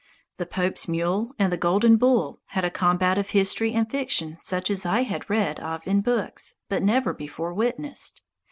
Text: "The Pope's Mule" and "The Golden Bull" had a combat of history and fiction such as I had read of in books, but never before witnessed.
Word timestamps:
"The 0.37 0.47
Pope's 0.47 0.87
Mule" 0.87 1.29
and 1.37 1.53
"The 1.53 1.57
Golden 1.57 1.95
Bull" 1.95 2.41
had 2.45 2.65
a 2.65 2.71
combat 2.71 3.19
of 3.19 3.27
history 3.29 3.73
and 3.73 3.87
fiction 3.87 4.39
such 4.41 4.71
as 4.71 4.83
I 4.83 5.03
had 5.03 5.29
read 5.29 5.59
of 5.59 5.85
in 5.85 6.01
books, 6.01 6.55
but 6.69 6.81
never 6.81 7.13
before 7.13 7.53
witnessed. 7.53 8.23